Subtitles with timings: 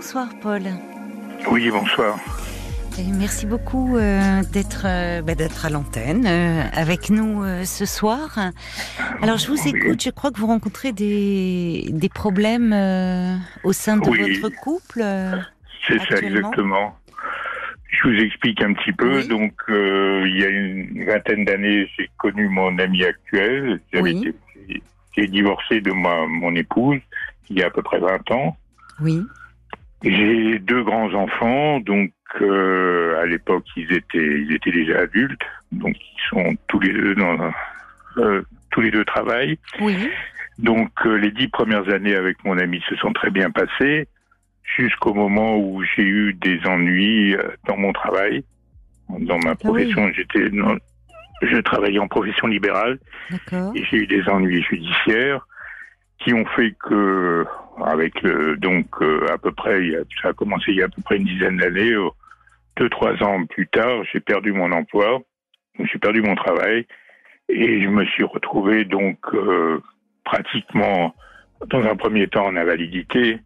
[0.00, 0.62] Bonsoir Paul.
[1.50, 2.20] Oui, bonsoir.
[3.18, 8.38] merci beaucoup euh, d'être euh, bah, d'être à l'antenne euh, avec nous ce soir.
[9.22, 12.72] Alors je vous écoute, je crois que vous rencontrez des, des problèmes
[13.64, 15.02] au sein de votre couple.
[15.88, 16.96] C'est ça exactement.
[17.88, 19.24] Je vous explique un petit peu.
[19.24, 23.80] Donc il y a une vingtaine d'années, j'ai connu mon ami actuel.
[23.92, 27.00] J'ai divorcé de ma, mon épouse
[27.50, 28.56] il y a à peu près 20 ans.
[29.00, 29.24] Oui.
[30.02, 35.96] J'ai deux grands enfants, donc euh, à l'époque ils étaient ils étaient déjà adultes, donc
[35.98, 37.52] ils sont tous les deux dans
[38.18, 39.58] euh, tous les deux travaillent.
[39.80, 40.08] Oui.
[40.58, 44.06] Donc euh, les dix premières années avec mon ami se sont très bien passées,
[44.76, 48.44] jusqu'au moment où j'ai eu des ennuis euh, dans mon travail,
[49.08, 50.12] dans ma ah profession.
[50.14, 50.48] J'étais
[51.42, 52.98] je travaillais en profession libérale
[53.52, 55.46] et j'ai eu des ennuis judiciaires
[56.18, 57.46] qui ont fait que,
[57.84, 59.80] avec le, donc euh, à peu près,
[60.22, 62.08] ça a commencé il y a à peu près une dizaine d'années, euh,
[62.76, 65.20] deux trois ans plus tard, j'ai perdu mon emploi,
[65.78, 66.86] j'ai perdu mon travail
[67.48, 69.80] et je me suis retrouvé donc euh,
[70.24, 71.14] pratiquement
[71.68, 73.38] dans un premier temps en invalidité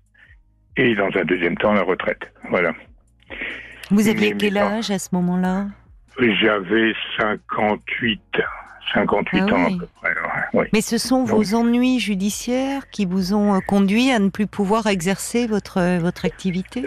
[0.76, 2.32] et dans un deuxième temps en la retraite.
[2.48, 2.72] Voilà.
[3.90, 5.66] Vous aviez quel âge à ce moment-là?
[6.18, 8.20] J'avais 58
[8.92, 10.68] 58 ah ans à peu près.
[10.72, 14.86] Mais ce sont vos ennuis judiciaires qui vous ont euh, conduit à ne plus pouvoir
[14.86, 16.84] exercer votre, euh, votre activité?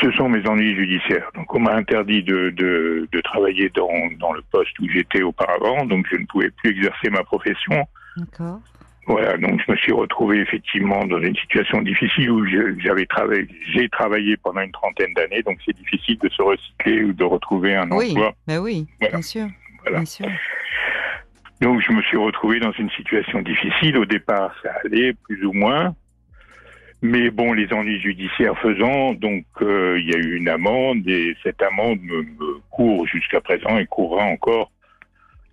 [0.00, 1.30] Ce sont mes ennuis judiciaires.
[1.34, 5.84] Donc on m'a interdit de, de, de, travailler dans, dans le poste où j'étais auparavant,
[5.86, 7.86] donc je ne pouvais plus exercer ma profession.
[8.16, 8.60] D'accord.
[9.06, 12.46] Voilà, donc je me suis retrouvé effectivement dans une situation difficile où
[12.80, 17.12] j'avais travaillé, j'ai travaillé pendant une trentaine d'années, donc c'est difficile de se recycler ou
[17.12, 18.32] de retrouver un oui, emploi.
[18.46, 19.46] Ben oui, bien sûr.
[21.60, 23.96] Donc je me suis retrouvé dans une situation difficile.
[23.96, 25.94] Au départ, ça allait plus ou moins.
[27.02, 31.36] Mais bon, les ennuis judiciaires faisant, donc euh, il y a eu une amende et
[31.42, 32.24] cette amende me,
[32.70, 34.70] court jusqu'à présent et courra encore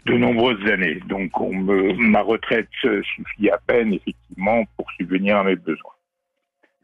[0.06, 1.02] de nombreuses années.
[1.10, 5.92] Donc on me, ma retraite suffit à peine effectivement pour subvenir à mes besoins.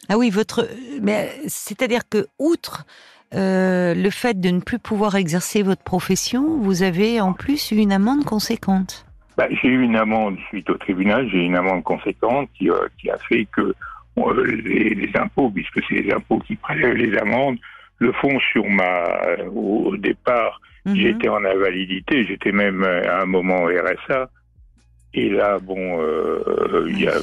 [0.09, 0.67] Ah oui, votre,
[1.01, 2.85] mais c'est-à-dire que outre
[3.33, 7.77] euh, le fait de ne plus pouvoir exercer votre profession, vous avez en plus eu
[7.77, 9.06] une amende conséquente.
[9.37, 12.87] Bah, j'ai eu une amende suite au tribunal, j'ai eu une amende conséquente qui, euh,
[12.99, 13.73] qui a fait que
[14.17, 17.57] euh, les, impôts, puisque c'est les impôts qui prélèvent les amendes,
[17.99, 19.21] le font sur ma.
[19.53, 20.95] Au, départ, mhm.
[20.95, 24.29] j'étais en invalidité, j'étais même à un moment au RSA.
[25.13, 25.99] Et là, bon,
[26.87, 27.17] il y a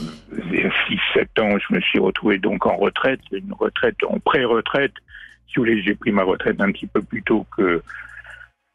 [1.15, 4.95] 6-7 ans, je me suis retrouvé donc en retraite, une retraite en pré-retraite,
[5.55, 7.81] si vous voulez, j'ai pris ma retraite un petit peu plus tôt que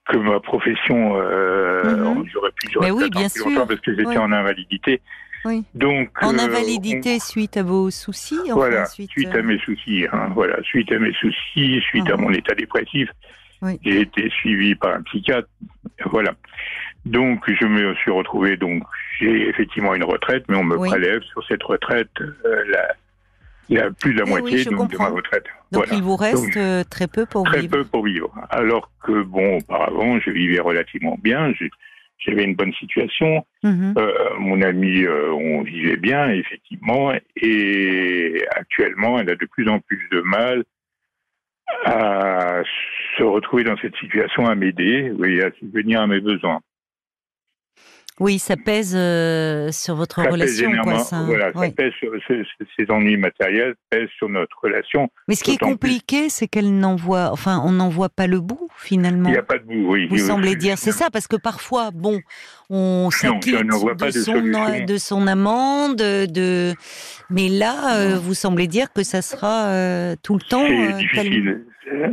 [0.10, 1.16] que ma profession.
[1.18, 2.16] Euh.
[2.34, 3.48] J'aurais pu j'aurais oui, bien sûr.
[3.48, 5.02] longtemps parce que j'étais en invalidité.
[5.46, 5.64] Oui.
[5.74, 8.40] Donc, en euh, invalidité suite à vos soucis.
[8.46, 10.06] Enfin, voilà, suite, à euh, mes soucis.
[10.12, 12.24] Hein, voilà, suite à mes soucis, suite à mhm.
[12.24, 13.10] mon état dépressif,
[13.84, 15.48] j'ai été suivi par un psychiatre.
[16.06, 16.34] Voilà.
[17.06, 18.58] Donc, je me suis retrouvé.
[18.58, 18.84] Donc,
[19.20, 22.12] j'ai effectivement une retraite, mais on me prélève sur cette retraite
[22.44, 22.96] la,
[23.70, 25.46] il y a plus de la eh moitié de ma retraite.
[25.72, 27.58] Donc il vous reste euh, très peu pour vivre.
[27.58, 28.34] Très peu pour vivre.
[28.50, 31.54] Alors que bon, auparavant, je vivais relativement bien.
[32.18, 33.46] J'avais une bonne situation.
[33.64, 33.94] Mhm.
[33.98, 37.14] Euh, mon ami, euh, on vivait bien, effectivement.
[37.36, 40.64] Et actuellement, elle a de plus en plus de mal
[41.86, 42.62] à
[43.18, 46.60] se retrouver dans cette situation, à m'aider, oui, à subvenir à mes besoins.
[48.20, 50.72] Oui, ça pèse euh, sur votre relation.
[50.84, 55.10] quoi, ça, voilà, ça pèse sur, ces, ennuis matériels pèsent sur notre relation.
[55.30, 58.42] Mais ce qui est compliqué, c'est qu'elle n'en voit, enfin, on n'en voit pas le
[58.42, 59.30] bout finalement.
[59.30, 60.08] Il n'y a pas de bout, oui.
[60.10, 62.20] Vous semblez dire, c'est ça, parce que parfois, bon,
[62.70, 66.74] on s'acquitte de, son, de son amende, de,
[67.30, 70.66] mais là, euh, vous semblez dire que ça sera euh, tout le temps.
[70.68, 71.64] C'est difficile.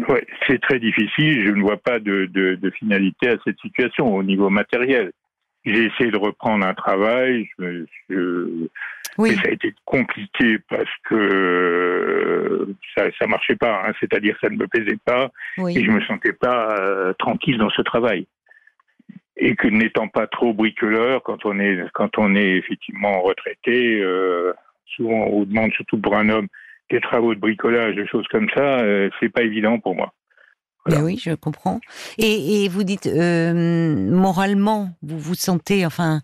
[0.08, 1.44] Ouais, c'est très difficile.
[1.44, 5.10] Je ne vois pas de, de finalité à cette situation au niveau matériel.
[5.66, 8.68] J'ai essayé de reprendre un travail, je,
[9.18, 9.30] oui.
[9.30, 13.82] mais ça a été compliqué parce que ça ça marchait pas.
[13.84, 13.92] Hein.
[13.98, 17.82] C'est-à-dire ça ne me plaisait pas et je me sentais pas euh, tranquille dans ce
[17.82, 18.26] travail.
[19.36, 24.52] Et que n'étant pas trop bricoleur, quand on est quand on est effectivement retraité, euh,
[24.94, 26.48] souvent on demande surtout pour un homme
[26.90, 30.12] des travaux de bricolage, des choses comme ça, euh, c'est pas évident pour moi.
[30.88, 31.80] Ben oui, je comprends.
[32.18, 36.20] Et, et vous dites, euh, moralement, vous vous sentez, enfin,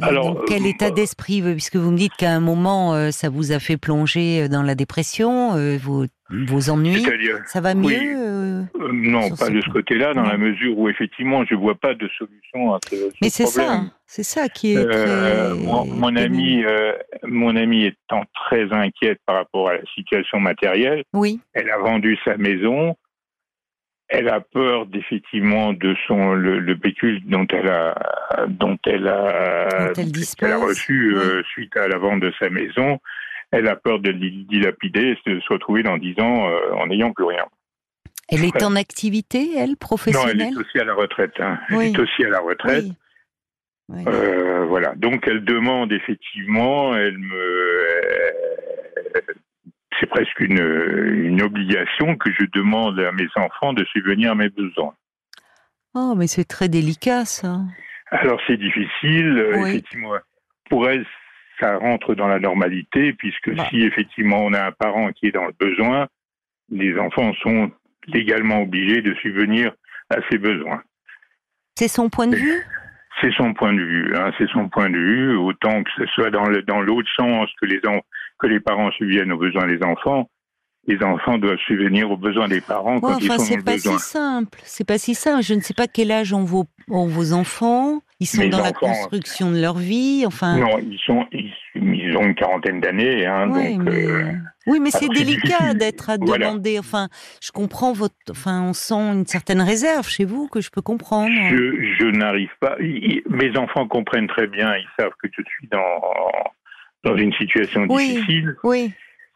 [0.00, 3.10] euh, Alors, dans quel euh, état d'esprit Puisque vous me dites qu'à un moment, euh,
[3.10, 7.04] ça vous a fait plonger dans la dépression, euh, vos, vos ennuis.
[7.46, 7.98] Ça va mieux oui.
[8.16, 8.36] euh
[8.80, 11.94] euh, non, pas ce de ce côté-là, dans la mesure où effectivement, je vois pas
[11.94, 15.62] de solution à ce, ce Mais c'est ça, c'est ça qui est Euh, très.
[15.62, 16.92] mon, mon ami, euh,
[17.24, 22.16] mon ami étant très inquiète par rapport à la situation matérielle, Oui, elle a vendu
[22.24, 22.96] sa maison.
[24.08, 27.94] Elle a peur d'effectivement de son le, le pécule dont elle a
[28.48, 31.20] dont elle a Dont elle qu'elle a reçu oui.
[31.22, 33.00] euh, suite à la vente de sa maison.
[33.50, 36.86] Elle a peur de le dilapider et de se retrouver dans dix ans euh, en
[36.86, 37.44] n'ayant plus rien.
[38.28, 40.40] elle est en activité, elle, Non, elle professionnelle?
[40.52, 41.34] est aussi à la retraite.
[41.40, 41.58] hein.
[41.70, 42.84] Elle est aussi à la retraite.
[42.84, 42.92] Oui.
[43.88, 44.02] Oui.
[44.08, 44.94] Euh, voilà.
[44.96, 48.25] Donc elle demande effectivement, elle me,
[50.00, 50.58] c'est presque une,
[51.14, 54.94] une obligation que je demande à mes enfants de subvenir à mes besoins.
[55.94, 57.60] Oh, mais c'est très délicat, ça.
[58.10, 59.70] Alors c'est difficile, euh, Oui.
[59.70, 60.12] effectivement.
[60.68, 61.06] Pour elle,
[61.60, 63.66] ça rentre dans la normalité puisque Bah.
[63.70, 66.06] si effectivement on a un parent qui est dans le besoin,
[66.70, 67.70] les enfants sont
[68.08, 69.72] légalement obligés de subvenir
[70.10, 70.82] à ses besoins.
[71.74, 72.62] C'est son point de vue?
[73.20, 76.30] C'est son point de vue, hein, c'est son point de vue, autant que ce soit
[76.30, 76.44] dans
[76.82, 78.02] l'autre sens que les en-
[78.38, 80.28] que les parents subviennent aux besoins des enfants,
[80.88, 83.56] les enfants doivent subvenir aux besoins des parents Ouais, quand ils enfin, sont dans c'est
[83.56, 83.98] le pas besoin.
[83.98, 84.58] si simple.
[84.62, 85.42] C'est pas si simple.
[85.42, 88.00] Je ne sais pas quel âge ont vos, ont vos enfants.
[88.20, 90.24] Ils sont Mes dans la construction de leur vie.
[90.26, 94.32] Enfin, Non, ils sont ils, ils ont une quarantaine d'années, hein, ouais, donc mais, euh,
[94.68, 96.46] oui, mais c'est c'est délicat d'être à Voilà.
[96.46, 96.78] demander.
[96.78, 97.08] Enfin,
[97.42, 98.14] je comprends votre.
[98.30, 101.34] Enfin, on sent une certaine réserve chez vous que je peux comprendre.
[101.50, 102.76] je, je n'arrive pas.
[102.80, 105.80] mes enfants comprennent très bien, ils savent que je suis dans
[107.06, 108.08] dans une situation Oui.
[108.14, 108.56] difficile.
[108.64, 108.92] Oui,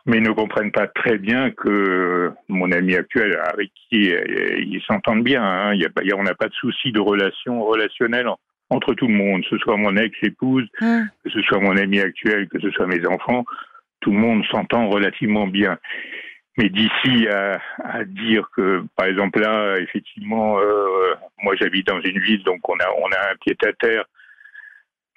[0.07, 5.43] mais ne comprennent pas très bien que mon ami actuel, avec qui ils s'entendent bien,
[5.43, 8.39] hein, y a y on n'a pas de souci de relation relationnelle en-
[8.71, 11.09] entre tout le monde, que ce soit mon ex-épouse, Hum.
[11.25, 13.45] que ce soit mon ami actuel, que ce soit mes enfants,
[14.01, 15.79] tout le monde s'entend relativement bien.
[16.57, 22.19] Mais d'ici à, à dire que, par exemple là, effectivement, euh, moi j'habite dans une
[22.21, 24.05] ville, donc on a on a un pied à terre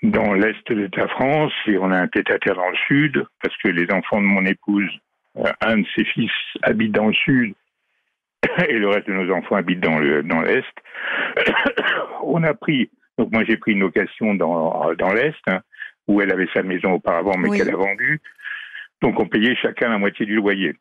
[0.04, 3.26] dans l'est de la France et on a un pied à terre dans le sud
[3.42, 4.92] parce que les enfants de mon épouse,
[5.38, 7.54] euh, un de ses fils habite dans le sud
[8.68, 10.66] et le reste de nos enfants habitent dans le dans l'est.
[12.24, 15.62] on a pris donc moi j'ai pris une location dans dans l'est hein,
[16.08, 17.58] où elle avait sa maison auparavant mais Oui.
[17.58, 18.20] qu'elle a vendue.
[19.02, 20.76] Donc on payait chacun la moitié du loyer.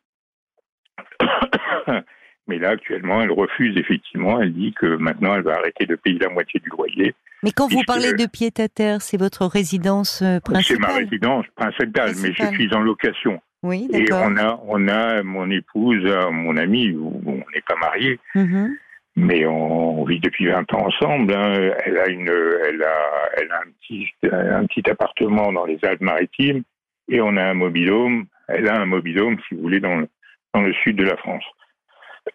[2.47, 4.41] Mais là, actuellement, elle refuse effectivement.
[4.41, 7.13] Elle dit que maintenant, elle va arrêter de payer la moitié du loyer.
[7.41, 11.03] mais quand vous parlez de pied à terre, c'est votre résidence euh, C'est ma principale.
[11.05, 12.53] résidence principale, mais je Principale.
[12.55, 13.41] suis en location.
[13.63, 17.77] Oui, Et on a, on a mon épouse, euh, mon ami, où on n'est pas
[17.79, 18.75] mariés, Mhm.
[19.15, 21.33] mais on, on vit depuis 20 ans ensemble.
[21.33, 21.71] hein.
[21.85, 26.63] Elle a une, elle a, elle a un petit, un petit appartement dans les Alpes-Maritimes
[27.07, 28.25] et on a un mobilhome.
[28.49, 30.07] Elle a un mobilhome, si vous voulez, dans le,
[30.53, 31.45] dans le sud de la France.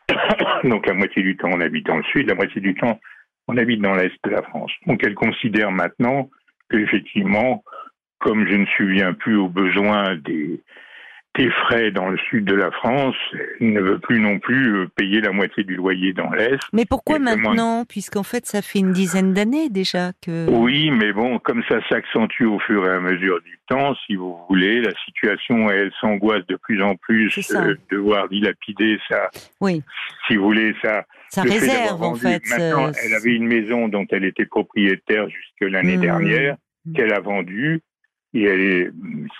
[0.64, 2.98] Donc la moitié du temps, on habite dans le sud, la moitié du temps,
[3.46, 4.72] on habite dans l'est de la France.
[4.86, 6.30] Donc elle considère maintenant
[6.68, 7.64] que effectivement,
[8.18, 10.60] comme je ne subviens plus aux besoins des,
[11.38, 13.14] des frais dans le sud de la France,
[13.60, 16.58] ne veut plus non plus euh, payer la moitié du loyer dans l'est.
[16.72, 17.84] Mais pourquoi maintenant?
[17.88, 20.50] Puisqu'en fait, ça fait une dizaine d'années déjà que.
[20.50, 24.36] Oui, mais bon, comme ça s'accentue au fur et à mesure du temps, si vous
[24.48, 27.62] voulez, la situation, elle s'angoisse de plus en plus ça.
[27.64, 29.30] euh, de voir dilapider sa,
[29.60, 29.82] Oui,
[30.26, 31.04] si vous voulez, ça.
[31.28, 32.42] ça le fait d'avoir réserve en fait.
[32.50, 36.00] Maintenant, euh, elle avait une maison dont elle était propriétaire jusque l'année Mmh.
[36.00, 36.56] dernière,
[36.94, 37.80] qu'elle a vendue,
[38.34, 38.90] et elle est,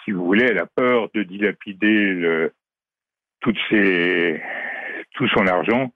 [0.05, 2.53] si vous voulez, elle a peur de dilapider le,
[3.41, 4.41] toutes ses,
[5.15, 5.93] tout son argent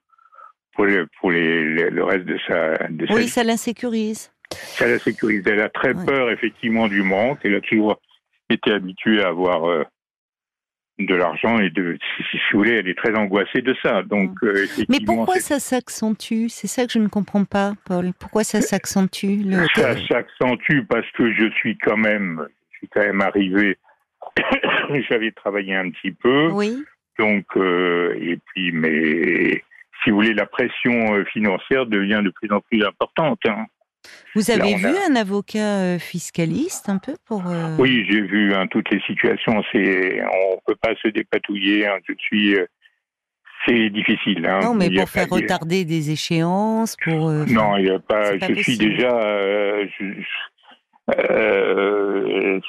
[0.73, 3.27] pour, le, pour les, le reste de sa, de sa Oui, vie.
[3.29, 4.31] ça l'insécurise.
[4.51, 5.43] Ça la sécurise.
[5.47, 6.05] Elle a très Ouais.
[6.05, 7.39] peur, effectivement, du manque.
[7.43, 7.99] Elle a toujours
[8.49, 9.83] été habituée à avoir euh,
[10.99, 14.03] de l'argent et de, si, si vous voulez, elle est très angoissée de ça.
[14.03, 16.47] Donc, euh, Mais pourquoi ça s'accentue?
[16.49, 18.11] C'est ça que je ne comprends pas, Paul.
[18.19, 19.65] Pourquoi ça s'accentue le...
[19.75, 22.47] ça s'accentue parce que je suis quand même,
[22.83, 23.77] suis quand même arrivé.
[25.09, 26.83] J'avais travaillé un petit peu, Oui,
[27.19, 29.63] donc euh, et puis mais
[30.03, 33.39] si vous voulez, la pression euh, financière devient de plus en plus importante.
[33.47, 33.65] hein.
[34.35, 37.47] vous avez vu a- un avocat euh, fiscaliste un peu pour.
[37.47, 39.61] euh, Oui, j'ai vu hein, toutes les situations.
[39.71, 41.87] C'est, on peut pas se dépatouiller.
[41.87, 41.97] hein.
[42.07, 42.55] Je suis,
[43.65, 44.45] c'est difficile.
[44.45, 44.59] Hein.
[44.63, 47.29] Non, mais pour faire pas- retarder des échéances, pour.
[47.29, 48.37] euh, Non, il y a pas.
[48.37, 48.85] Je suis possible.
[48.95, 49.11] déjà.
[49.21, 50.21] euh, je-
[51.09, 52.59] euh,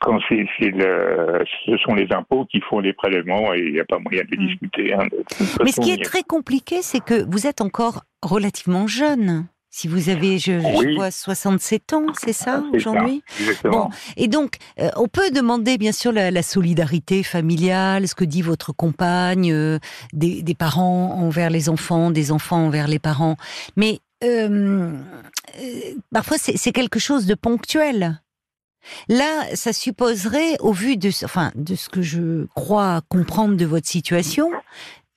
[0.00, 3.84] quand c'est, le, ce sont les impôts qui font les prélèvements et il n'y a
[3.84, 4.46] pas moyen de mm.
[4.46, 4.94] discuter.
[4.94, 5.06] Hein,
[5.64, 9.46] Mais ce qui est très compliqué, c'est que vous êtes encore relativement jeune.
[9.70, 13.22] Si vous avez, je, vois 67 ans, c'est ça aujourd'hui?
[13.64, 13.90] bon.
[14.16, 18.72] Et donc, euh, on peut demander bien sûr la, solidarité familiale, ce que dit votre
[18.72, 19.78] compagne, euh,
[20.14, 23.36] des, des, parents envers les enfants, des enfants envers les parents.
[23.76, 24.92] Mais euh,
[26.12, 28.20] parfois, c'est quelque chose de ponctuel.
[29.08, 33.86] Là, ça supposerait, au vu de, enfin, de ce que je crois comprendre de votre
[33.86, 34.50] situation,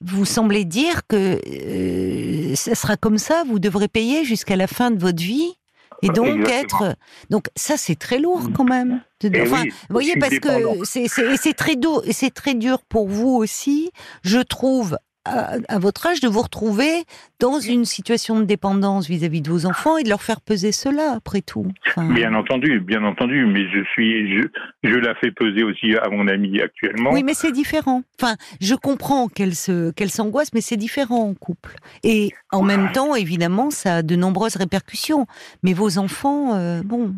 [0.04, 4.90] vous semblez dire que euh, ça sera comme ça, vous devrez payer jusqu'à la fin
[4.90, 5.54] de votre vie
[6.02, 6.96] et donc être
[7.30, 9.02] donc ça c'est très lourd quand même.
[9.22, 13.92] Eh vous voyez parce que c'est c'est très dur c'est très dur pour vous aussi,
[14.22, 17.04] je trouve à, votre âge de vous retrouver
[17.40, 21.12] dans une situation de dépendance vis-à-vis de vos enfants et de leur faire peser cela
[21.12, 21.66] après tout.
[21.96, 24.48] Bien entendu, bien entendu, mais je suis, je,
[24.82, 27.10] je la fais peser aussi à mon ami actuellement.
[27.12, 28.02] Oui, mais c'est différent.
[28.20, 31.76] Enfin, je comprends qu'elle se, qu'elle s'angoisse, mais c'est différent en couple.
[32.02, 35.26] Et en même temps, évidemment, ça a de nombreuses répercussions.
[35.62, 37.14] Mais vos enfants, euh, bon.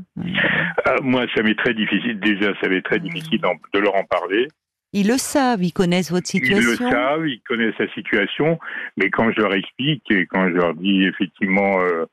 [0.84, 2.20] Ah, moi, ça m'est très difficile.
[2.20, 4.48] Déjà, ça m'est très difficile de leur en parler.
[4.94, 6.70] Ils le savent, ils connaissent votre situation.
[6.80, 8.60] Ils le savent, ils connaissent sa situation,
[8.96, 12.06] mais quand je leur explique et quand je leur dis effectivement euh,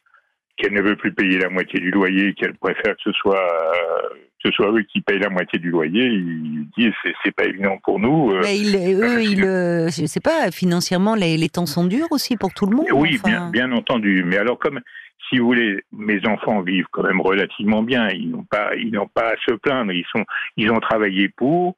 [0.58, 4.10] qu'elle ne veut plus payer la moitié du loyer, qu'elle préfère que ce soit euh,
[4.44, 8.00] ce soit eux qui payent la moitié du loyer, ils disent c'est pas évident pour
[8.00, 8.32] nous.
[8.32, 8.42] Euh.
[8.42, 12.66] mais eux, ils, je sais pas, financièrement les, les, temps sont durs aussi pour tout
[12.66, 12.88] le monde.
[12.94, 14.24] Oui, bien bien entendu.
[14.26, 14.82] Mais alors comme
[15.30, 18.10] si vous voulez, mes enfants vivent quand même relativement bien.
[18.10, 19.92] Ils n'ont pas, ils n'ont pas à se plaindre.
[19.92, 20.26] Ils sont,
[20.58, 21.78] ils ont travaillé pour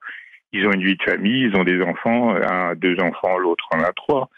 [0.53, 3.81] ils ont une vie de famille, ils ont des enfants, un, deux enfants, l'autre en
[3.81, 4.29] a trois.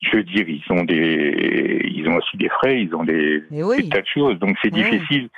[0.00, 3.88] Je veux dire, ils ont des, ils ont aussi des frais, ils ont des, eh
[3.88, 4.38] tas de choses.
[4.38, 5.28] Donc c'est difficile.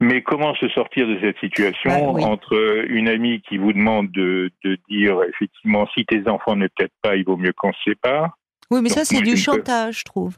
[0.00, 4.50] Mais comment se sortir de cette situation bah entre une amie qui vous demande de,
[4.64, 8.36] de dire effectivement si tes enfants ne t'aident pas, il vaut mieux qu'on se sépare?
[8.70, 10.36] Oui, mais ça c'est du chantage, je trouve.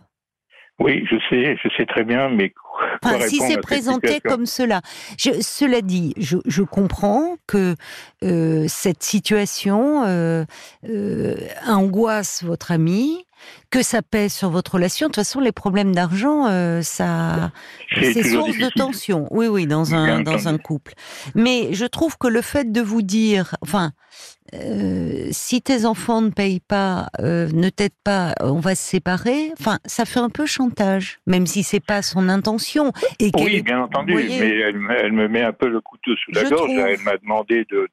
[0.79, 2.53] Oui, je sais, je sais très bien, mais
[3.29, 4.81] si c'est présenté comme cela.
[5.19, 7.75] Je, cela dit, je, je comprends que
[8.23, 10.45] euh, cette situation euh,
[10.89, 11.37] euh,
[11.67, 13.25] angoisse votre ami,
[13.71, 15.07] que ça pèse sur votre relation.
[15.07, 17.53] De toute façon, les problèmes d'argent, euh, ça,
[17.95, 19.27] c'est source de tension.
[19.31, 20.95] Oui, oui, dans un dans un couple.
[21.35, 23.93] Mais je trouve que le fait de vous dire, enfin,
[24.55, 29.51] euh, si tes enfants ne payent pas, euh, ne t'aident pas, on va se séparer.
[29.59, 32.93] Enfin, ça fait un peu chantage, même si c'est pas son intention.
[33.21, 36.71] Et oui, bien entendu, mais elle, me met un peu le couteau sous la gorge.
[36.71, 37.89] Elle m'a demandé de,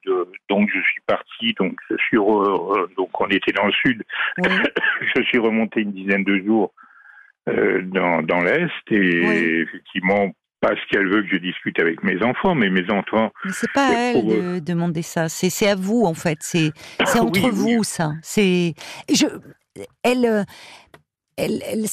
[0.48, 4.02] donc je suis parti, donc je suis donc on était dans le sud.
[5.16, 6.72] je suis remonté une dizaine de jours
[7.48, 12.54] euh, dans, dans l'est et effectivement parce qu'elle veut que je discute avec mes enfants,
[12.54, 13.32] mais mes enfants.
[13.44, 15.28] Mais c'est pas à elle de demander ça.
[15.28, 16.38] C'est à vous en fait.
[16.40, 16.72] C'est
[17.04, 18.12] c'est entre vous ça.
[18.22, 18.74] C'est
[19.12, 19.26] je
[20.02, 20.46] elle
[21.36, 21.86] elle, elle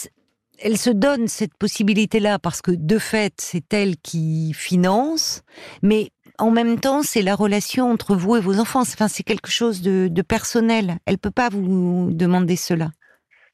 [0.64, 5.42] elle se donne cette possibilité-là parce que de fait, c'est elle qui finance,
[5.82, 8.82] mais en même temps, c'est la relation entre vous et vos enfants.
[8.82, 10.98] Enfin, c'est quelque chose de, de personnel.
[11.06, 12.90] Elle peut pas vous demander cela.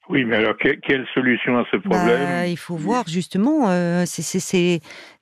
[0.08, 2.46] Oui, mais alors quelle solution à ce bah, problème?
[2.46, 3.68] Il faut voir justement.
[3.68, 4.04] Euh,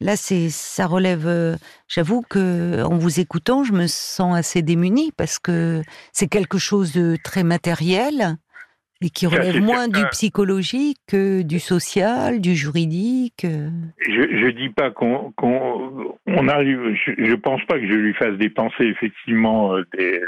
[0.00, 1.26] là, c'est ça relève.
[1.26, 1.56] Euh,
[1.88, 6.92] j'avoue que en vous écoutant, je me sens assez démunie parce que c'est quelque chose
[6.92, 8.36] de très matériel
[9.02, 13.44] et qui relève moins du psychologique que du social, du juridique.
[13.44, 13.68] Euh.
[14.00, 15.34] Je, je dis pas qu'on
[16.26, 16.94] on arrive.
[17.06, 20.20] Je, je pense pas que je lui fasse dépenser effectivement des,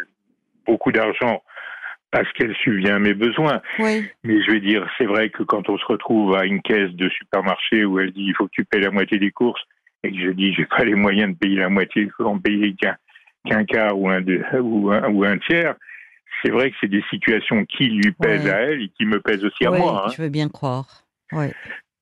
[0.67, 1.43] beaucoup d'argent
[2.11, 3.61] parce qu'elle subvient à mes besoins.
[3.79, 4.09] Oui.
[4.25, 7.09] Mais je vais dire, c'est vrai que quand on se retrouve à une caisse de
[7.11, 9.63] supermarché où elle dit il faut que tu payes la moitié des courses
[10.03, 12.39] et que je dis j'ai pas les moyens de payer la moitié, il faut en
[12.39, 12.75] payer
[13.45, 14.23] qu'un quart ou un,
[14.61, 15.75] ou un, ou un tiers.
[16.43, 19.45] C'est vrai que c'est des situations qui lui pèsent à elle et qui me pèsent
[19.45, 20.05] aussi à moi.
[20.07, 20.13] Hein.
[20.17, 21.05] Je veux bien croire.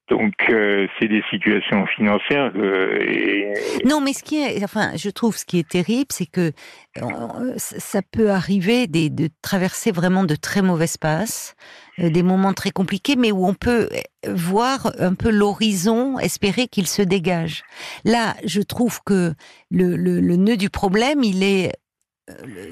[0.08, 2.52] Donc euh, c'est des situations financières.
[2.54, 6.52] Euh, non, mais ce qui est, enfin, je trouve ce qui est terrible, c'est que
[6.98, 11.56] euh, ça peut arriver de traverser vraiment de très mauvaises passes,
[11.98, 13.88] des moments très compliqués, mais où on peut
[14.28, 17.64] voir un peu l'horizon, espérer qu'il se dégage.
[18.04, 19.34] Là, je trouve que
[19.72, 21.72] le, le, le nœud du problème, il est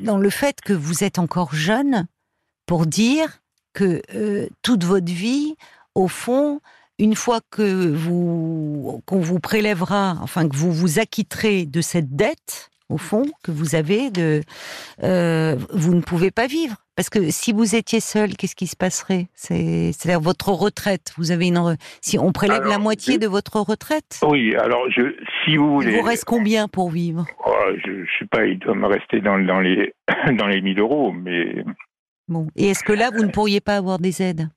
[0.03, 2.07] dans le fait que vous êtes encore jeune
[2.67, 3.41] pour dire
[3.73, 4.01] que
[4.63, 5.57] toute votre vie,
[5.97, 6.61] au fond,
[6.99, 12.71] une fois que vous qu'on vous prélèvera, enfin que vous vous acquitterez de cette dette,
[12.89, 14.43] au fond, que vous avez de,
[15.03, 18.77] euh, vous ne pouvez pas vivre Parce que si vous étiez seul, qu'est-ce qui se
[18.77, 19.27] passerait?
[19.35, 21.13] C'est-à-dire votre retraite.
[21.17, 24.21] Vous avez une si on prélève la moitié de votre retraite?
[24.23, 25.93] Oui, alors je, si vous voulez.
[25.93, 27.27] Il vous reste combien pour vivre?
[27.47, 27.53] Oh,
[27.85, 28.45] Je ne sais pas.
[28.45, 29.95] Il doit me rester dans, dans les
[30.39, 31.65] dans les 1000 euros, mais.
[32.29, 32.47] Bon.
[32.57, 34.49] Et est-ce que là, vous ne pourriez pas avoir des aides?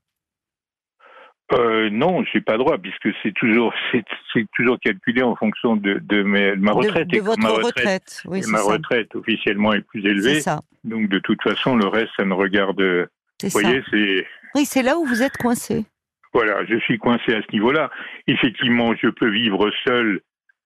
[1.53, 3.73] Euh, non, je n'ai pas droit puisque c'est toujours
[4.33, 7.07] c'est, toujours calculé en fonction de, de, ma retraite.
[7.07, 10.41] De, votre ma retraite, oui, Ma retraite officiellement est plus élevée.
[10.41, 10.61] Ça.
[10.83, 12.81] Donc de toute façon, le reste, ça ne regarde.
[12.81, 14.27] Vous voyez, c'est.
[14.55, 15.85] Oui, c'est là où vous êtes coincé.
[16.33, 17.89] Voilà, je suis coincé à ce niveau-là.
[18.27, 20.21] Effectivement, je peux vivre seul,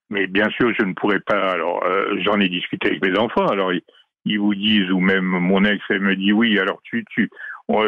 [0.10, 1.52] mais bien sûr, je ne pourrais pas.
[1.52, 3.48] Alors, euh, j'en ai discuté avec mes enfants.
[3.48, 3.82] Alors, ils,
[4.26, 7.30] ils vous disent, ou même mon ex, elle me dit, oui, alors tu, tu,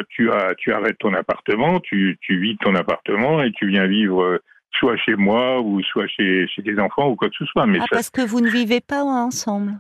[0.10, 4.24] tu, as, tu arrêtes ton appartement, tu, tu vides ton appartement et tu viens vivre
[4.24, 4.40] euh,
[4.72, 7.66] soit chez moi ou soit chez, chez tes enfants ou quoi que ce soit.
[7.66, 9.74] Mais ah, parce que vous ne vivez pas ensemble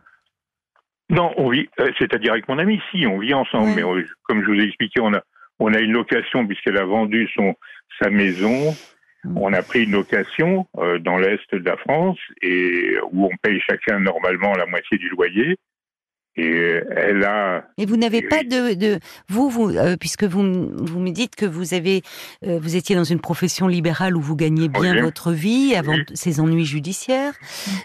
[1.09, 3.73] Non, on vit, euh, c'est-à-dire avec mon ami, si, on vit ensemble.
[3.75, 3.83] Mais
[4.23, 5.21] comme je vous ai expliqué, on a,
[5.59, 7.55] on a une location puisqu'elle a vendu son,
[8.01, 8.75] sa maison.
[9.23, 9.37] Mmh.
[9.37, 13.59] On a pris une location euh, dans l'est de la France et où on paye
[13.61, 15.57] chacun normalement la moitié du loyer.
[16.35, 17.65] Et elle a.
[17.77, 18.99] Et vous n'avez pas de, de,
[19.29, 22.01] vous, vous euh, puisque vous, vous me dites que vous avez,
[22.43, 26.39] euh, vous étiez dans une profession libérale où vous gagnez bien votre vie avant ces
[26.39, 27.33] ennuis judiciaires.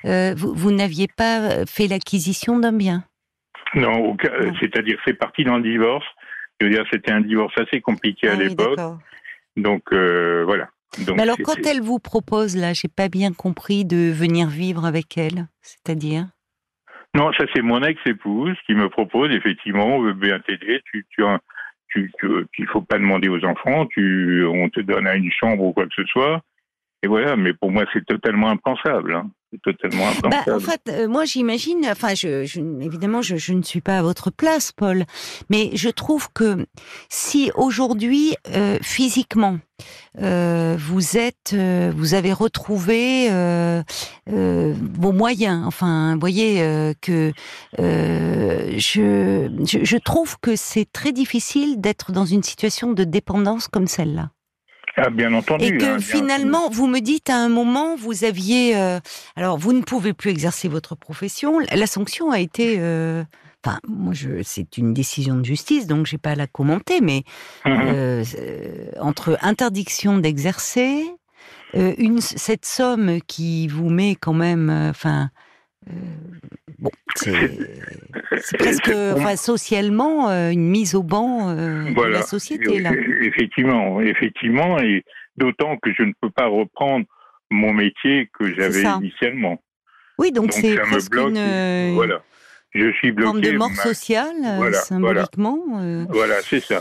[0.07, 3.05] Euh, vous, vous n'aviez pas fait l'acquisition d'un bien?
[3.75, 4.17] Non,
[4.61, 6.07] c'est-à-dire c'est parti dans le divorce.
[6.59, 8.81] Je veux dire, c'était un divorce assez compliqué à ah l'époque.
[9.57, 10.71] Donc voilà.
[11.07, 14.87] Donc, Mais alors, quand elle vous propose là, j'ai pas bien compris de venir vivre
[14.87, 16.26] avec elle, c'est-à-dire?
[17.15, 21.23] Non, ça c'est mon ex-épouse qui me propose effectivement, veut bien t'aider, tu, tu,
[21.88, 22.12] tu,
[22.53, 25.87] tu, faut pas demander aux enfants, tu, on te donne à une chambre ou quoi
[25.87, 26.43] que ce soit.
[27.03, 29.15] Et voilà, mais pour moi c'est totalement impensable.
[29.15, 29.31] Hein.
[29.62, 33.81] Totalement bah, en fait, euh, moi j'imagine, enfin, je, je, évidemment, je, je, ne suis
[33.81, 35.07] pas à votre place, Paul,
[35.49, 36.67] mais je trouve que
[37.09, 39.59] si aujourd'hui, euh, physiquement,
[40.21, 43.31] euh, vous êtes, vous avez retrouvé
[44.26, 45.64] vos moyens.
[45.67, 47.33] Enfin, vous voyez que
[47.78, 54.31] je, je, trouve que c'est très difficile d'être dans une situation de dépendance comme celle-là.
[54.99, 55.64] Ah, bien entendu.
[55.64, 58.75] Et que hein, finalement, vous me dites à un moment, vous aviez,
[59.37, 61.61] alors vous ne pouvez plus exercer votre profession.
[61.73, 62.78] La sanction a été
[63.64, 64.12] Enfin, moi,
[64.43, 67.25] c'est une décision de justice, donc j'ai pas à la commenter, mais
[67.64, 67.76] mhm.
[67.93, 68.25] euh,
[69.00, 71.05] entre interdiction d'exercer,
[71.75, 75.31] euh, une, cette somme qui vous met quand même, euh, enfin,
[76.88, 82.92] bon, c'est, presque, enfin, socialement, une mise au banc de la société là.
[83.23, 85.04] Effectivement, effectivement, et
[85.37, 87.07] d'autant que je ne peux pas reprendre
[87.51, 89.62] mon métier que j'avais initialement.
[90.18, 91.94] Oui, donc, c'est presque une.
[91.94, 92.22] Voilà
[92.74, 93.31] je suis bloqué.
[93.31, 95.59] Forme de mort sociale, euh, symboliquement.
[95.77, 96.05] Euh.
[96.09, 96.81] Voilà, c'est ça.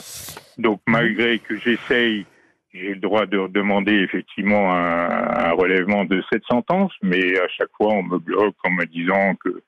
[0.58, 2.26] Donc malgré que j'essaye,
[2.74, 7.94] j'ai le droit de demander effectivement un, relèvement de cette sentence, mais à chaque fois
[7.94, 9.62] on me bloque en me disant que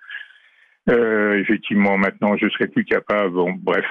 [0.89, 3.32] euh, effectivement maintenant je serai plus capable.
[3.32, 3.86] Bon, bref,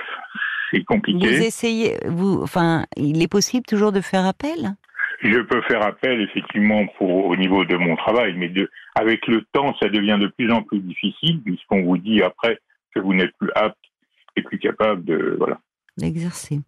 [0.71, 1.27] c'est compliqué.
[1.27, 4.75] Vous essayez, vous, enfin, il est possible toujours de faire appel?
[5.23, 9.45] Je peux faire appel effectivement pour au niveau de mon travail, mais de, avec le
[9.53, 12.59] temps, ça devient de plus en plus difficile puisqu'on vous dit après
[12.95, 13.77] que vous n'êtes plus apte
[14.37, 15.59] et plus capable de voilà
[15.99, 16.61] d'exercer.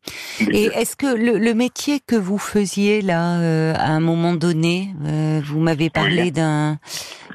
[0.50, 5.40] Et est-ce que le, métier que vous faisiez là euh, à un moment donné, euh,
[5.44, 6.78] vous m'avez parlé d'un,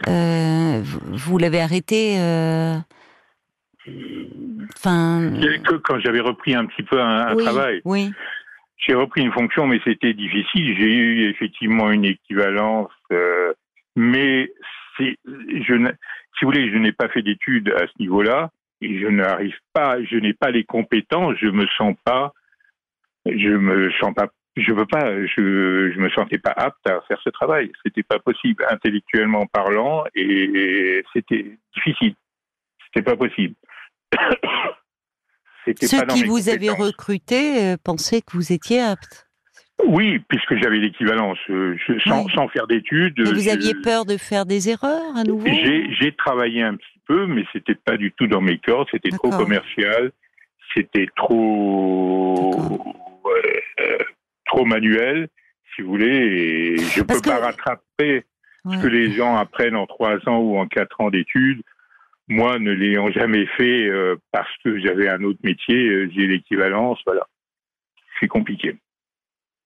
[0.08, 2.17] vous, l'avez arrêté.
[4.75, 5.31] Enfin.
[5.84, 7.81] Quand j'avais repris un petit peu un, un travail.
[7.86, 8.12] Oui.
[8.77, 10.75] J'ai repris une fonction, mais c'était difficile.
[10.77, 13.53] J'ai eu effectivement une équivalence, euh,
[13.95, 14.51] mais
[14.99, 15.93] je
[16.38, 20.03] si vous voulez, je n'ai pas fait d'études à ce niveau-là et je n'arrive pas,
[20.03, 22.34] je n'ai pas les compétences, je me sens pas,
[23.25, 24.27] je me sens pas,
[24.58, 27.72] je veux pas, je, je me sentais pas apte à faire ce travail.
[27.84, 32.15] C'était pas possible, intellectuellement parlant, et c'était difficile.
[32.86, 33.56] C'était pas possible.
[35.82, 39.28] Ceux qui vous avaient recruté euh, pensaient que vous étiez apte.
[39.84, 43.20] Oui, puisque j'avais l'équivalence, euh, sans, sans, faire d'études.
[43.20, 45.46] vous aviez peur de faire des erreurs à nouveau?
[45.48, 48.88] J'ai travaillé un petit peu, mais c'était pas du tout dans mes corps.
[48.89, 50.12] C'était trop commercial,
[50.76, 52.64] c'était trop euh,
[54.65, 55.30] manuel,
[55.75, 56.08] si vous voulez.
[56.08, 58.25] Et je ne peux pas rattraper
[58.69, 61.62] ce que les gens apprennent en trois ans ou en quatre ans d'études
[62.28, 66.99] moi, ne l'ayant jamais fait euh, parce que j'avais un autre métier, euh, j'ai l'équivalence,
[67.06, 67.28] voilà.
[68.19, 68.78] C'est compliqué.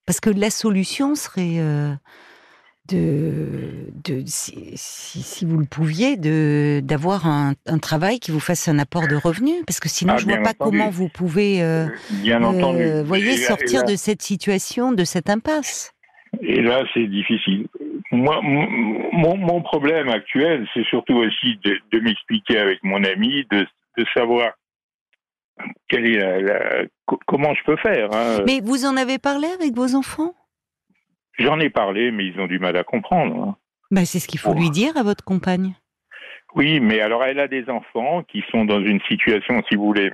[0.05, 1.93] Parce que la solution serait euh,
[2.89, 8.67] de, de si, si, vous le pouviez, de d'avoir un, un, travail qui vous fasse
[8.67, 11.87] un apport de revenus, parce que sinon ah, je vois pas comment vous pouvez, euh,
[12.23, 15.93] bien entendu, euh, voyez, sortir de cette situation, de cette impasse.
[16.41, 17.67] Et là, c'est difficile.
[18.11, 23.65] Moi, mon, mon, problème actuel, c'est surtout aussi de, de m'expliquer avec mon ami, de,
[23.97, 24.51] de savoir
[25.87, 26.85] quelle est la,
[27.27, 28.09] comment je peux faire.
[28.13, 28.43] Hein.
[28.45, 30.33] Mais vous en avez parlé avec vos enfants?
[31.39, 33.43] J'en ai parlé, mais ils ont du mal à comprendre.
[33.43, 33.55] Hein.
[33.91, 35.75] Ben, c'est ce qu'il faut lui dire à votre compagne.
[36.55, 40.11] Oui, mais alors elle a des enfants qui sont dans une situation, si vous voulez,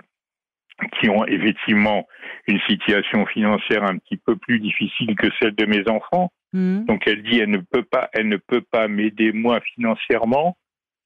[1.00, 2.08] qui ont effectivement
[2.48, 6.32] une situation financière un petit peu plus difficile que celle de mes enfants.
[6.54, 6.86] Mmh.
[6.86, 10.58] Donc elle dit elle ne peut pas, elle ne peut pas m'aider moi financièrement,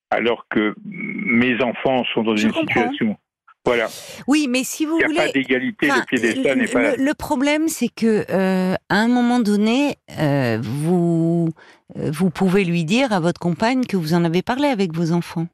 [0.09, 3.17] alors que mes enfants sont dans une situation
[3.65, 3.89] voilà.
[4.27, 5.05] Oui, mais si vous voulez.
[5.07, 6.95] Il n'y a pas d'égalité, le piédestal n'est pas.
[6.95, 11.49] Le, le problème, c'est que euh, à un moment donné, euh, vous
[11.97, 15.11] euh, vous pouvez lui dire à votre compagne que vous en avez parlé avec vos
[15.11, 15.47] enfants.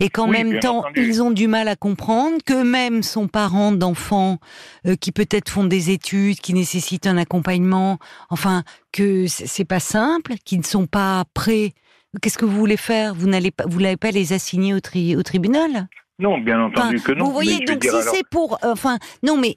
[0.00, 4.38] Et qu'en même temps, ils ont du mal à comprendre qu'eux-mêmes sont parents d'enfants
[5.00, 7.98] qui peut-être font des études, qui nécessitent un accompagnement,
[8.28, 11.74] enfin, que c'est pas simple, qui ne sont pas prêts.
[12.20, 13.14] Qu'est-ce que vous voulez faire?
[13.14, 15.86] Vous n'allez pas, vous pas les assigner au, tri, au tribunal?
[16.18, 17.26] Non, bien entendu que non.
[17.26, 18.58] Vous voyez, donc si c'est pour...
[18.64, 19.56] Euh, enfin, non, mais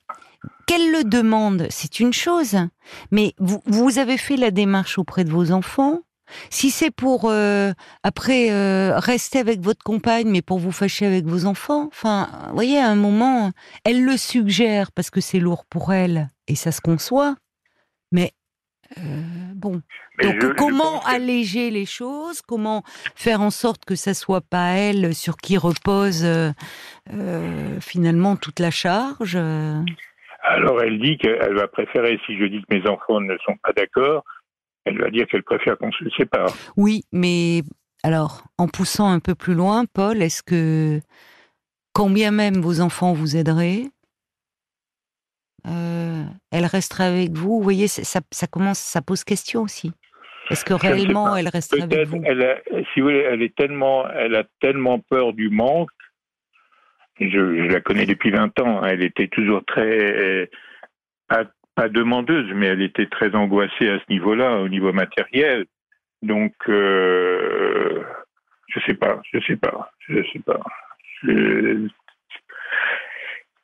[0.67, 2.57] qu'elle le demande, c'est une chose.
[3.11, 6.01] Mais vous, vous avez fait la démarche auprès de vos enfants
[6.49, 11.25] si c'est pour euh, après euh, rester avec votre compagne, mais pour vous fâcher avec
[11.25, 13.51] vos enfants, enfin, vous voyez, à un moment,
[13.83, 17.35] elle le suggère parce que c'est lourd pour elle et ça se conçoit.
[18.97, 19.01] Euh,
[19.55, 19.81] bon.
[20.21, 22.41] Donc comment alléger les choses?
[22.41, 22.83] Comment
[23.15, 26.51] faire en sorte que ça soit pas elle sur qui repose euh,
[27.13, 29.35] euh, finalement toute la charge?
[30.43, 33.73] Alors elle dit qu'elle va préférer, si je dis que mes enfants ne sont pas
[33.73, 34.23] d'accord,
[34.85, 36.51] elle va dire qu'elle préfère qu'on se sépare.
[36.75, 37.61] Oui, mais
[38.03, 40.99] alors en poussant un peu plus loin, Paul, est-ce que
[41.93, 43.85] combien même vos enfants vous aideraient
[45.67, 49.91] euh, elle restera avec vous Vous voyez, ça, ça, commence, ça pose question aussi.
[50.49, 52.61] Est-ce que réellement elle restera avec vous elle
[52.93, 55.89] Si vous voulez, elle est tellement, elle a tellement peur du manque.
[57.19, 58.81] Je, la connais depuis 20 ans.
[58.81, 60.49] Hein, elle était toujours très
[61.75, 65.65] pas, demandeuse, mais elle était très angoissée à ce niveau-là, au niveau matériel.
[66.21, 68.03] Donc, euh,
[68.67, 70.59] je sais pas, je sais pas, je sais pas.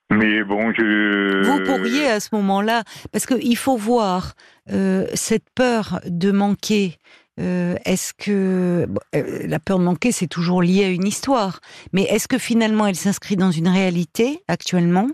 [0.09, 1.43] Mais bon, je.
[1.43, 4.33] Vous pourriez à ce moment-là, parce qu'il faut voir
[4.71, 6.97] euh, cette peur de manquer.
[7.39, 11.59] Euh, est-ce que euh, la peur de manquer, c'est toujours lié à une histoire,
[11.93, 15.07] mais est-ce que finalement elle s'inscrit dans une réalité actuellement?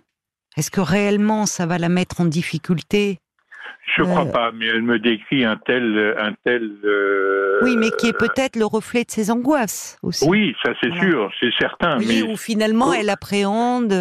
[0.56, 3.19] Est-ce que réellement ça va la mettre en difficulté?
[3.95, 6.71] Je ne crois pas, mais elle me décrit un tel, un tel.
[7.62, 10.28] oui, mais qui est peut-être le reflet de ses angoisses aussi.
[10.28, 11.97] Oui, ça c'est sûr, c'est certain.
[11.99, 13.93] Oui, mais où finalement elle appréhende.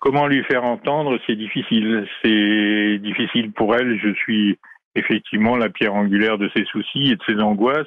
[0.00, 2.06] Comment lui faire entendre, c'est difficile.
[2.22, 3.98] C'est difficile pour elle.
[4.00, 4.58] Je suis
[4.94, 7.86] effectivement la pierre angulaire de ses soucis et de ses angoisses.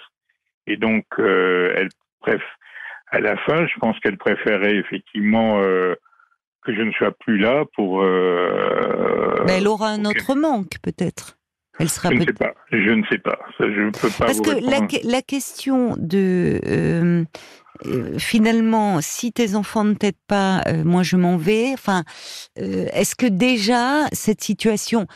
[0.67, 1.89] Et donc, euh, elle
[2.21, 2.57] préfère,
[3.11, 5.95] à la fin, je pense qu'elle préférait effectivement euh,
[6.63, 8.01] que je ne sois plus là pour.
[8.01, 11.37] Euh, Mais elle aura un autre manque, peut-être.
[11.79, 12.09] Elle sera.
[12.09, 12.53] Je ne sais pas.
[12.71, 13.39] Je ne sais pas.
[13.59, 14.25] je ne peux pas.
[14.25, 16.59] Parce que la, la, question de
[17.85, 21.71] euh, finalement, si tes enfants ne t'aident pas, euh, moi je m'en vais.
[21.73, 22.03] Enfin,
[22.59, 25.07] euh, est-ce que déjà cette situation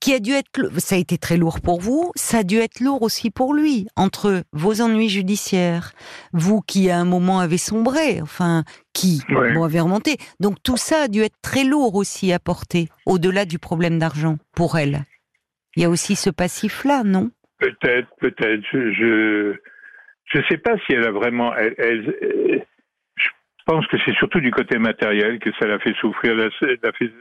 [0.00, 2.80] qui a dû être, ça a été très lourd pour vous, ça a dû être
[2.80, 5.92] lourd aussi pour lui, entre vos ennuis judiciaires,
[6.32, 9.54] vous qui à un moment avez sombré, enfin, qui ouais.
[9.54, 10.16] bon, avez remonté.
[10.40, 14.36] Donc tout ça a dû être très lourd aussi à porter, au-delà du problème d'argent,
[14.54, 15.04] pour elle.
[15.76, 17.30] Il y a aussi ce passif-là, non?
[17.58, 18.64] Peut-être, peut-être.
[18.72, 19.54] je
[20.32, 21.54] je ne sais pas si elle a vraiment.
[21.56, 22.64] Elle, elle,
[23.16, 23.28] je
[23.64, 26.36] pense que c'est surtout du côté matériel que ça l'a fait souffrir.
[26.60, 27.12] Fait,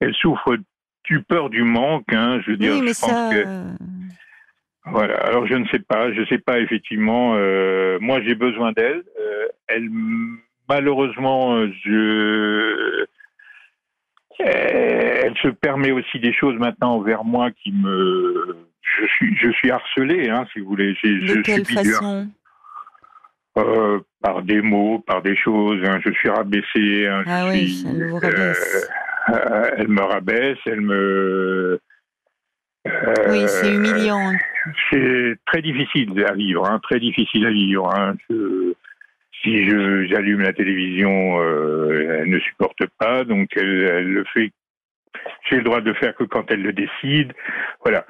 [0.00, 0.56] elle souffre
[1.04, 2.12] du peur du manque.
[2.12, 3.30] Hein, je veux dire, oui, mais je pense ça...
[3.32, 3.44] que.
[4.86, 5.16] Voilà.
[5.24, 6.12] Alors je ne sais pas.
[6.12, 7.34] Je ne sais pas effectivement.
[7.36, 9.02] Euh, moi, j'ai besoin d'elle.
[9.20, 9.88] Euh, elle,
[10.68, 13.06] malheureusement, je.
[14.38, 19.70] Elle se permet aussi des choses maintenant envers moi qui me je suis, je suis
[19.70, 20.92] harcelé, hein, si vous voulez.
[21.02, 22.28] De je quelle façon?
[23.58, 25.80] Euh, Par des mots, par des choses.
[25.84, 27.06] Hein, je suis rabaissé.
[27.06, 28.90] Hein, ah je oui, suis, elle vous rabaisse.
[29.30, 31.78] Euh, elle me rabaisse, elle me.
[32.86, 34.32] Euh, oui, c'est humiliant.
[34.90, 37.94] C'est très difficile à vivre, hein, très difficile à vivre.
[37.94, 38.16] Hein.
[38.28, 38.74] Je,
[39.42, 39.68] si
[40.08, 44.52] j'allume la télévision, euh, elle ne supporte pas, donc elle, elle le fait.
[45.48, 47.32] J'ai le droit de le faire que quand elle le décide.
[47.84, 48.06] Voilà.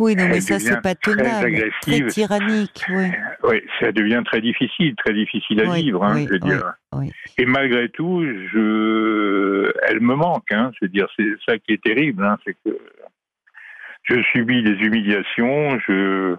[0.00, 1.70] Oui, non, mais ça, c'est pas tenable.
[1.82, 3.08] Très tyrannique, oui.
[3.42, 6.72] Oui, ça devient très difficile, très difficile à vivre, hein, je veux dire.
[7.36, 11.82] Et malgré tout, je, elle me manque, hein, je veux dire, c'est ça qui est
[11.82, 12.78] terrible, hein, c'est que
[14.04, 16.34] je subis des humiliations, je,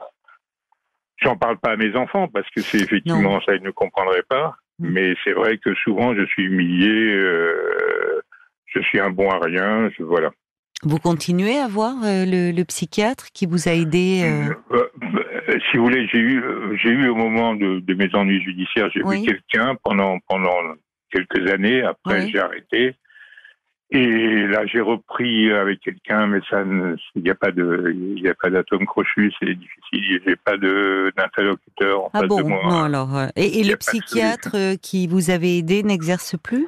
[1.17, 4.56] j'en parle pas à mes enfants parce que c'est effectivement ça, ils ne comprendraient pas.
[4.80, 4.89] Mm.
[4.89, 8.24] Mais c'est vrai que souvent, je suis humilié, euh,
[8.65, 10.32] je suis un bon à rien, je, voilà.
[10.84, 15.84] Vous continuez à voir euh, le, psychiatre qui vous a aidé euh euh, Si vous
[15.84, 16.44] voulez, j'ai eu,
[16.82, 20.56] j'ai eu au moment de, mes ennuis judiciaires, j'ai vu quelqu'un pendant pendant
[21.12, 21.84] quelques années.
[21.84, 22.96] Après, j'ai arrêté.
[23.94, 26.63] Et là, j'ai repris avec quelqu'un, mais ça,
[27.15, 30.22] il n'y a pas de, il n'y a pas d'atome crochu, c'est difficile.
[30.26, 32.62] J'ai pas de d'interlocuteur en ah face bon, de moi.
[32.63, 36.67] Non, alors, et, le psychiatre qui vous avait aidé n'exerce plus?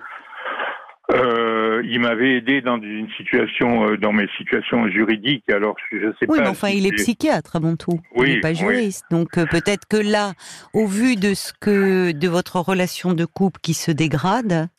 [1.14, 5.48] Euh, il m'avait aidé dans une situation, euh, dans mes situations juridiques.
[5.50, 6.34] Alors, je sais pas.
[6.34, 8.00] Oui, mais enfin, il est psychiatre avant tout.
[8.16, 9.06] Oui, il n'est pas juriste.
[9.12, 10.34] Donc, euh, peut-être que là,
[10.74, 14.70] au vu de ce que, de votre relation de couple qui se dégrade,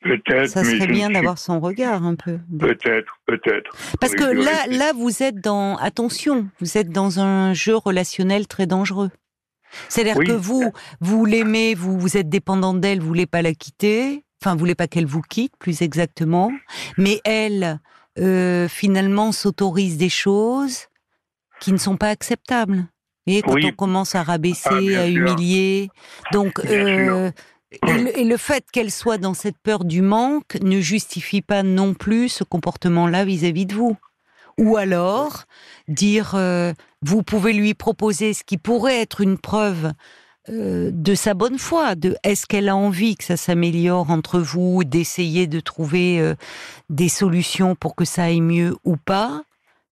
[0.00, 0.50] Peut-être.
[0.50, 2.38] Ça serait bien d'avoir son regard un peu.
[2.56, 3.72] Peut-être, peut-être.
[4.00, 8.66] Parce que là, là, vous êtes dans, attention, vous êtes dans un jeu relationnel très
[8.66, 9.10] dangereux.
[9.88, 14.22] C'est-à-dire que vous, vous l'aimez, vous, vous êtes dépendant d'elle, vous voulez pas la quitter
[14.40, 16.52] enfin, vous voulez pas qu'elle vous quitte, plus exactement,
[16.96, 17.80] mais elle,
[18.18, 20.86] euh, finalement, s'autorise des choses
[21.60, 22.86] qui ne sont pas acceptables.
[23.26, 25.90] Et quand on commence à rabaisser, ah, à humilier,
[26.32, 27.30] donc euh,
[28.16, 32.30] et, le, fait qu'elle soit dans cette peur du manque ne justifie pas non plus
[32.30, 33.96] ce comportement-là vis-à-vis de vous.
[34.56, 35.44] Ou alors
[35.86, 36.72] dire, euh,
[37.02, 39.92] vous pouvez lui proposer ce qui pourrait être une preuve
[40.50, 44.84] euh, de sa bonne foi, de est-ce qu'elle a envie que ça s'améliore entre vous,
[44.84, 46.34] d'essayer de trouver euh,
[46.90, 49.42] des solutions pour que ça aille mieux ou pas,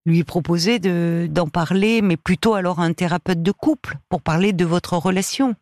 [0.05, 4.53] lui proposer de d'en parler, mais plutôt alors à un thérapeute de couple pour parler
[4.53, 5.55] de votre relation,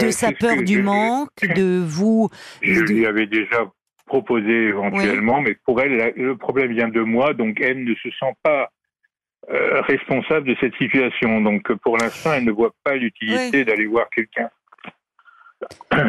[0.00, 2.30] de sa peur du manque, de vous.
[2.62, 3.66] Je lui avais déjà
[4.06, 8.34] proposé éventuellement, mais pour elle, le problème vient de moi, donc elle ne se sent
[8.42, 8.70] pas
[9.50, 11.40] euh, responsable de cette situation.
[11.40, 14.48] Donc pour l'instant, elle ne voit pas l'utilité d'aller voir quelqu'un.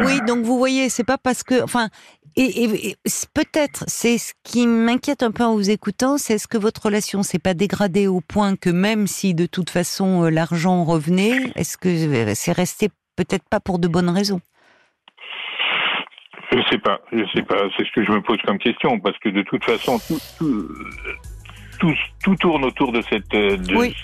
[0.06, 1.88] Oui, donc vous voyez, c'est pas parce que, enfin,
[2.36, 2.96] et,
[3.34, 7.24] peut-être c'est ce qui m'inquiète un peu en vous écoutant, c'est ce que votre relation
[7.24, 11.78] s'est pas dégradée au point que même si de toute façon euh, l'argent revenait, est-ce
[11.78, 14.42] que c'est resté peut-être pas pour de bonnes raisons?
[16.52, 17.68] Je sais pas, je sais pas.
[17.78, 20.68] C'est ce que je me pose comme question parce que de toute façon, tout tout,
[22.40, 23.34] tourne autour de cette.
[23.34, 23.96] Euh, oui.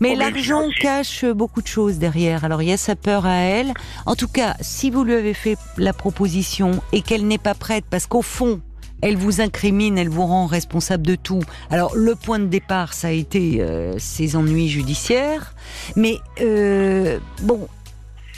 [0.00, 2.44] Mais l'argent cache beaucoup de choses derrière.
[2.44, 3.72] Alors il y a sa peur à elle.
[4.06, 7.84] En tout cas, si vous lui avez fait la proposition et qu'elle n'est pas prête,
[7.90, 8.60] parce qu'au fond,
[9.02, 11.42] elle vous incrimine, elle vous rend responsable de tout.
[11.70, 15.54] Alors le point de départ, ça a été euh, ses ennuis judiciaires,
[15.96, 17.68] mais euh, bon.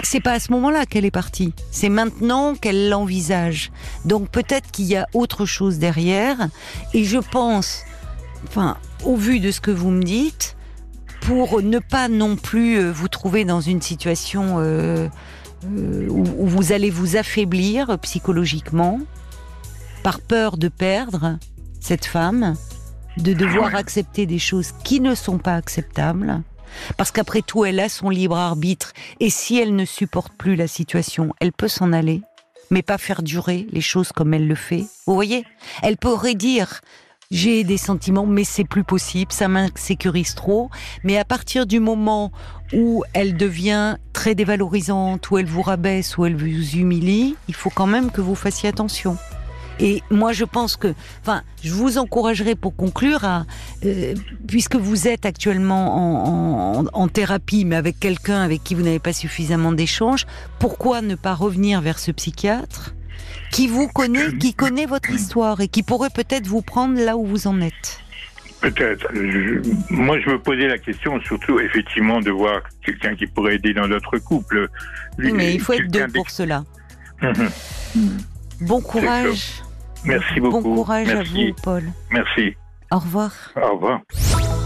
[0.02, 1.54] C'est pas à ce moment-là qu'elle est partie.
[1.70, 3.72] C'est maintenant qu'elle l'envisage.
[4.04, 6.36] Donc peut-être qu'il y a autre chose derrière.
[6.92, 7.82] Et je pense
[8.46, 10.56] enfin, au vu de ce que vous me dites,
[11.20, 15.08] pour ne pas non plus euh, vous trouver dans une situation euh,
[15.64, 19.00] euh, où, vous allez vous affaiblir psychologiquement,
[20.02, 21.38] par peur de perdre
[21.80, 22.54] cette femme,
[23.16, 26.42] de devoir accepter des choses qui ne sont pas acceptables,
[26.96, 30.68] parce qu'après tout, elle a son libre arbitre, et si elle ne supporte plus la
[30.68, 32.22] situation, elle peut s'en aller,
[32.70, 34.84] mais pas faire durer les choses comme elle le fait.
[35.06, 35.44] Vous voyez?
[35.82, 36.80] Elle pourrait dire
[37.30, 40.70] j'ai des sentiments, mais c'est plus possible, ça m'insécurise trop.
[41.04, 42.32] Mais à partir du moment
[42.72, 47.70] où elle devient très dévalorisante, où elle vous rabaisse, où elle vous humilie, il faut
[47.70, 49.16] quand même que vous fassiez attention.
[49.78, 53.44] Et moi, je pense que, enfin, je vous encouragerai pour conclure à,
[53.84, 54.14] euh,
[54.46, 59.12] puisque vous êtes actuellement en, en thérapie, mais avec quelqu'un avec qui vous n'avez pas
[59.12, 60.26] suffisamment d'échanges,
[60.58, 62.94] pourquoi ne pas revenir vers ce psychiatre?
[63.50, 67.24] Qui vous connaît, qui connaît votre histoire et qui pourrait peut-être vous prendre là où
[67.26, 68.00] vous en êtes.
[68.60, 69.06] Peut-être.
[69.90, 73.86] Moi, je me posais la question, surtout effectivement, de voir quelqu'un qui pourrait aider dans
[73.86, 74.68] notre couple.
[75.18, 76.64] oui, mais il faut être deux pour cela.
[77.22, 77.50] Mhm.
[78.62, 79.62] Bon courage.
[80.04, 80.60] Merci beaucoup.
[80.60, 81.84] Bon courage à vous, Paul.
[82.10, 82.54] Merci.
[82.90, 83.32] Au revoir.
[83.56, 84.00] Au revoir.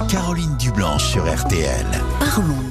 [0.08, 1.86] Caroline Dublanche sur RTL.
[2.18, 2.56] Parlons.